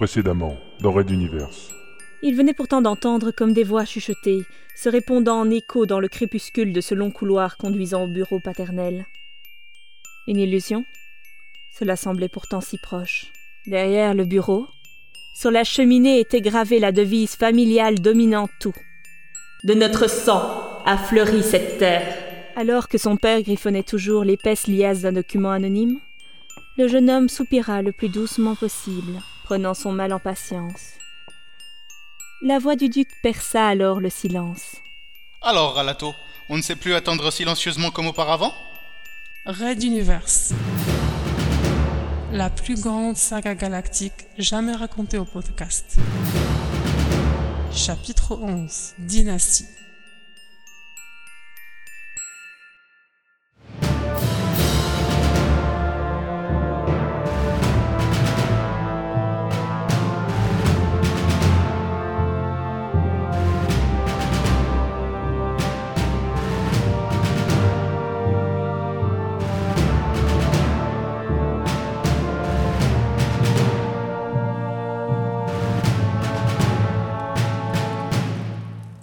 [0.00, 1.74] Précédemment, dans Red Universe.
[2.22, 4.40] Il venait pourtant d'entendre comme des voix chuchotées,
[4.74, 9.04] se répondant en écho dans le crépuscule de ce long couloir conduisant au bureau paternel.
[10.26, 10.86] Une illusion?
[11.78, 13.26] Cela semblait pourtant si proche.
[13.66, 14.66] Derrière le bureau,
[15.38, 18.76] sur la cheminée était gravée la devise familiale dominant tout.
[19.64, 22.16] De notre sang a fleuri cette terre.
[22.56, 26.00] Alors que son père griffonnait toujours l'épaisse liasse d'un document anonyme,
[26.78, 30.92] le jeune homme soupira le plus doucement possible, prenant son mal en patience.
[32.40, 34.76] La voix du duc perça alors le silence.
[35.42, 36.14] Alors, Ralato,
[36.48, 38.54] on ne sait plus attendre silencieusement comme auparavant?
[39.46, 40.52] Red Universe.
[42.30, 45.96] La plus grande saga galactique jamais racontée au podcast.
[47.72, 49.66] Chapitre 11 Dynastie.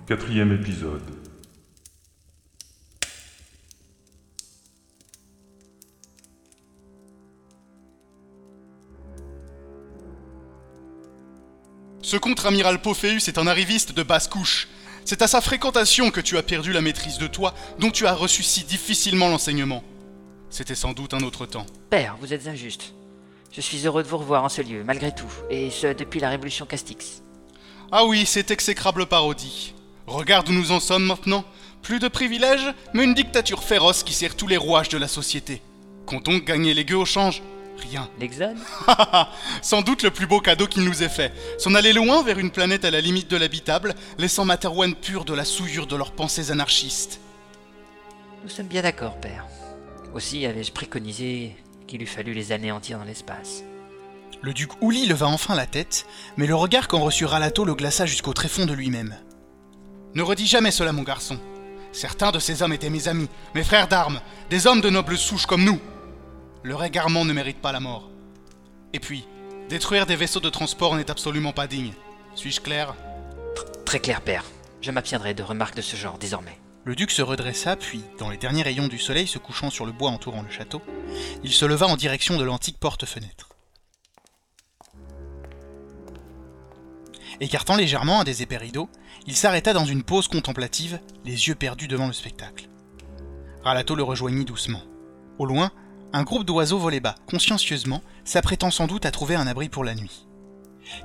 [0.07, 1.03] Quatrième épisode.
[12.01, 14.69] Ce contre-amiral Pophéus est un arriviste de basse couche.
[15.03, 18.13] C'est à sa fréquentation que tu as perdu la maîtrise de toi, dont tu as
[18.13, 19.83] reçu si difficilement l'enseignement.
[20.49, 21.65] C'était sans doute un autre temps.
[21.89, 22.93] Père, vous êtes injuste.
[23.51, 26.29] Je suis heureux de vous revoir en ce lieu, malgré tout, et ce depuis la
[26.29, 27.23] révolution Castix.
[27.91, 29.73] Ah oui, cette exécrable parodie.
[30.07, 31.43] Regarde où nous en sommes maintenant.
[31.81, 35.61] Plus de privilèges, mais une dictature féroce qui sert tous les rouages de la société.
[36.05, 37.43] Comptons gagner les gueux au change?
[37.77, 38.09] Rien.
[38.19, 38.57] L'Exode?
[39.61, 41.33] Sans doute le plus beau cadeau qu'il nous ait fait.
[41.59, 45.33] S'en aller loin vers une planète à la limite de l'habitable, laissant Materwan pur de
[45.33, 47.19] la souillure de leurs pensées anarchistes.
[48.43, 49.45] Nous sommes bien d'accord, Père.
[50.13, 53.63] Aussi avais-je préconisé qu'il eût fallu les anéantir dans l'espace.
[54.41, 56.05] Le duc Ouli leva enfin la tête,
[56.37, 59.15] mais le regard qu'en reçut Ralato le glaça jusqu'au tréfonds de lui-même.
[60.15, 61.39] Ne redis jamais cela, mon garçon.
[61.91, 65.45] Certains de ces hommes étaient mes amis, mes frères d'armes, des hommes de noble souche
[65.45, 65.79] comme nous.
[66.63, 68.09] Leur égarement ne mérite pas la mort.
[68.93, 69.25] Et puis,
[69.69, 71.93] détruire des vaisseaux de transport n'est absolument pas digne.
[72.35, 72.95] Suis-je clair?
[73.85, 74.43] Très clair, Père.
[74.81, 76.59] Je m'abstiendrai de remarques de ce genre désormais.
[76.83, 79.91] Le duc se redressa, puis, dans les derniers rayons du soleil se couchant sur le
[79.91, 80.81] bois entourant le château,
[81.43, 83.49] il se leva en direction de l'antique porte-fenêtre.
[87.39, 88.89] Écartant légèrement un des épais rideaux,
[89.27, 92.69] il s'arrêta dans une pause contemplative, les yeux perdus devant le spectacle.
[93.63, 94.81] Ralato le rejoignit doucement.
[95.37, 95.71] Au loin,
[96.13, 99.93] un groupe d'oiseaux volait bas, consciencieusement, s'apprêtant sans doute à trouver un abri pour la
[99.93, 100.25] nuit.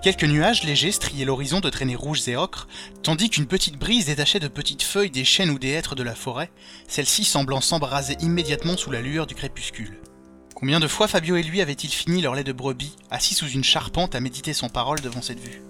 [0.01, 2.69] Quelques nuages légers striaient l'horizon de traînées rouges et ocres,
[3.03, 6.15] tandis qu'une petite brise détachait de petites feuilles des chênes ou des hêtres de la
[6.15, 6.53] forêt,
[6.89, 9.99] celles-ci semblant s'embraser immédiatement sous la lueur du crépuscule.
[10.55, 13.65] Combien de fois Fabio et lui avaient-ils fini leur lait de brebis, assis sous une
[13.65, 15.63] charpente à méditer sans parole devant cette vue?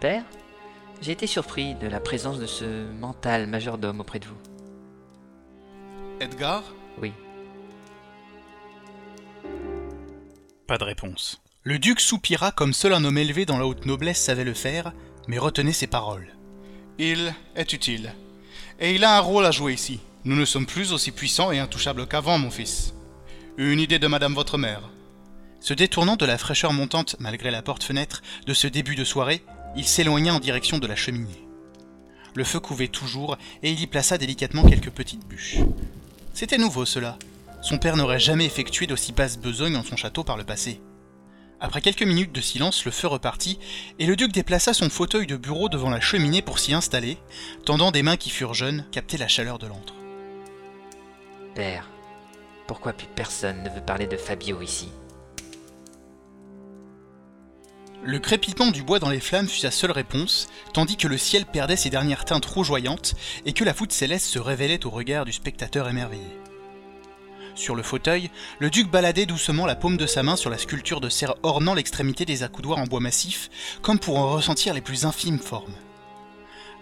[0.00, 0.24] Père,
[1.02, 4.38] j'ai été surpris de la présence de ce mental majordome auprès de vous.
[6.20, 6.62] Edgar
[7.02, 7.12] Oui.
[10.66, 11.42] Pas de réponse.
[11.64, 14.94] Le duc soupira comme seul un homme élevé dans la haute noblesse savait le faire,
[15.28, 16.34] mais retenait ses paroles.
[16.98, 18.14] Il est utile.
[18.78, 20.00] Et il a un rôle à jouer ici.
[20.24, 22.94] Nous ne sommes plus aussi puissants et intouchables qu'avant, mon fils.
[23.58, 24.88] Une idée de madame votre mère.
[25.60, 29.42] Se détournant de la fraîcheur montante, malgré la porte-fenêtre, de ce début de soirée,
[29.76, 31.46] il s'éloigna en direction de la cheminée.
[32.34, 35.58] Le feu couvait toujours et il y plaça délicatement quelques petites bûches.
[36.32, 37.18] C'était nouveau cela.
[37.62, 40.80] Son père n'aurait jamais effectué d'aussi basse besogne en son château par le passé.
[41.60, 43.58] Après quelques minutes de silence, le feu repartit,
[43.98, 47.18] et le duc déplaça son fauteuil de bureau devant la cheminée pour s'y installer,
[47.66, 49.94] tendant des mains qui furent jeunes capter la chaleur de l'antre.
[51.54, 51.90] Père,
[52.66, 54.88] pourquoi plus personne ne veut parler de Fabio ici?
[58.02, 61.44] Le crépitement du bois dans les flammes fut sa seule réponse, tandis que le ciel
[61.44, 63.14] perdait ses dernières teintes rougeoyantes
[63.44, 66.38] et que la voûte céleste se révélait au regard du spectateur émerveillé.
[67.54, 71.02] Sur le fauteuil, le duc baladait doucement la paume de sa main sur la sculpture
[71.02, 73.50] de cerf ornant l'extrémité des accoudoirs en bois massif,
[73.82, 75.74] comme pour en ressentir les plus infimes formes.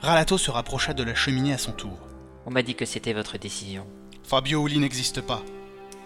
[0.00, 1.98] Ralato se rapprocha de la cheminée à son tour.
[2.46, 3.88] On m'a dit que c'était votre décision.
[4.22, 5.42] Fabio Uli n'existe pas.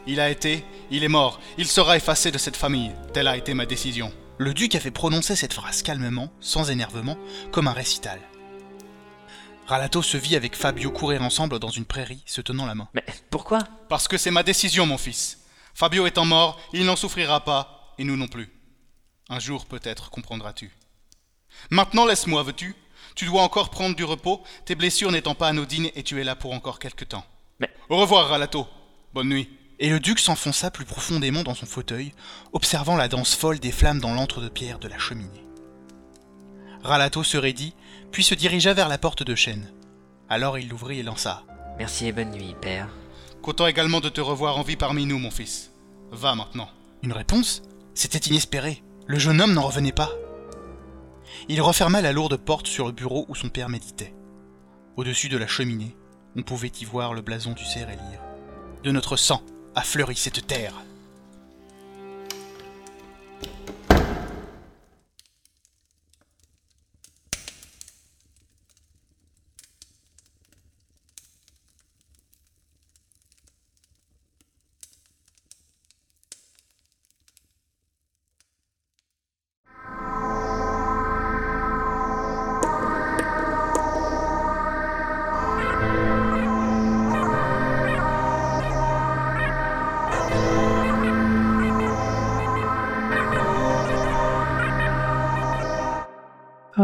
[0.06, 2.92] Il a été, il est mort, il sera effacé de cette famille.
[3.12, 4.10] Telle a été ma décision.
[4.38, 7.16] Le duc avait prononcé cette phrase calmement, sans énervement,
[7.52, 8.20] comme un récital.
[9.66, 12.88] Ralato se vit avec Fabio courir ensemble dans une prairie, se tenant la main.
[12.94, 13.60] Mais pourquoi?
[13.88, 15.38] Parce que c'est ma décision, mon fils.
[15.74, 18.50] Fabio étant mort, il n'en souffrira pas, et nous non plus.
[19.28, 20.70] Un jour peut-être comprendras-tu.
[21.70, 22.74] Maintenant laisse-moi, veux-tu?
[23.14, 26.34] Tu dois encore prendre du repos, tes blessures n'étant pas anodines et tu es là
[26.34, 27.24] pour encore quelque temps.
[27.60, 28.66] Mais- Au revoir, Ralato.
[29.14, 29.50] Bonne nuit.
[29.82, 32.12] Et le duc s'enfonça plus profondément dans son fauteuil,
[32.52, 35.44] observant la danse folle des flammes dans l'antre de pierre de la cheminée.
[36.84, 37.74] Ralato se raidit,
[38.12, 39.72] puis se dirigea vers la porte de chêne.
[40.28, 41.42] Alors il l'ouvrit et lança.
[41.78, 42.90] Merci et bonne nuit, père.
[43.42, 45.72] Content également de te revoir en vie parmi nous, mon fils.
[46.12, 46.70] Va maintenant.
[47.02, 47.62] Une réponse?
[47.92, 48.84] C'était inespéré.
[49.08, 50.12] Le jeune homme n'en revenait pas.
[51.48, 54.14] Il referma la lourde porte sur le bureau où son père méditait.
[54.96, 55.96] Au-dessus de la cheminée,
[56.36, 58.20] on pouvait y voir le blason du lire.
[58.84, 59.42] De notre sang
[59.74, 60.74] a fleuri cette terre.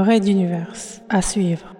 [0.03, 1.03] Red Universe.
[1.09, 1.75] À suivre.